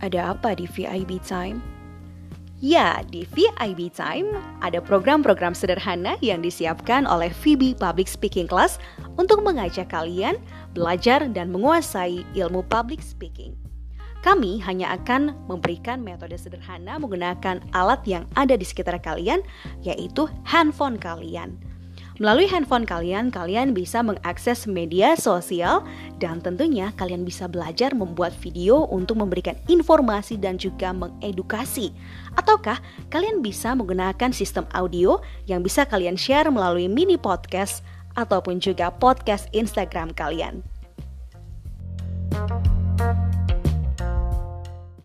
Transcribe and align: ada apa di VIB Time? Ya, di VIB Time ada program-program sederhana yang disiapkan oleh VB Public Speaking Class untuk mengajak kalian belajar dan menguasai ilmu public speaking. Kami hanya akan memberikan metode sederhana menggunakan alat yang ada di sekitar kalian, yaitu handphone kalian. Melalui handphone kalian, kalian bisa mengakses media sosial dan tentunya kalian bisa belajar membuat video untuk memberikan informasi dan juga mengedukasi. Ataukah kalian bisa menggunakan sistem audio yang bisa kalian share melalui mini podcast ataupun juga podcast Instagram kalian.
ada 0.00 0.36
apa 0.36 0.56
di 0.56 0.68
VIB 0.68 1.22
Time? 1.24 1.60
Ya, 2.64 3.04
di 3.12 3.28
VIB 3.28 3.92
Time 3.92 4.32
ada 4.64 4.80
program-program 4.80 5.52
sederhana 5.52 6.16
yang 6.24 6.40
disiapkan 6.40 7.04
oleh 7.04 7.28
VB 7.28 7.76
Public 7.76 8.08
Speaking 8.08 8.48
Class 8.48 8.80
untuk 9.20 9.44
mengajak 9.44 9.92
kalian 9.92 10.40
belajar 10.72 11.28
dan 11.32 11.52
menguasai 11.52 12.24
ilmu 12.32 12.64
public 12.72 13.04
speaking. 13.04 13.56
Kami 14.24 14.58
hanya 14.64 14.96
akan 14.96 15.36
memberikan 15.46 16.00
metode 16.00 16.34
sederhana 16.40 16.96
menggunakan 16.96 17.60
alat 17.76 18.02
yang 18.08 18.24
ada 18.34 18.56
di 18.56 18.64
sekitar 18.64 18.98
kalian, 19.04 19.44
yaitu 19.84 20.24
handphone 20.42 20.96
kalian. 20.96 21.60
Melalui 22.16 22.48
handphone 22.48 22.88
kalian, 22.88 23.28
kalian 23.28 23.76
bisa 23.76 24.00
mengakses 24.00 24.64
media 24.64 25.12
sosial 25.20 25.84
dan 26.16 26.40
tentunya 26.40 26.88
kalian 26.96 27.28
bisa 27.28 27.44
belajar 27.44 27.92
membuat 27.92 28.32
video 28.40 28.88
untuk 28.88 29.20
memberikan 29.20 29.52
informasi 29.68 30.40
dan 30.40 30.56
juga 30.56 30.96
mengedukasi. 30.96 31.92
Ataukah 32.40 32.80
kalian 33.12 33.44
bisa 33.44 33.76
menggunakan 33.76 34.32
sistem 34.32 34.64
audio 34.72 35.20
yang 35.44 35.60
bisa 35.60 35.84
kalian 35.84 36.16
share 36.16 36.48
melalui 36.48 36.88
mini 36.88 37.20
podcast 37.20 37.84
ataupun 38.16 38.64
juga 38.64 38.88
podcast 38.88 39.52
Instagram 39.52 40.16
kalian. 40.16 40.64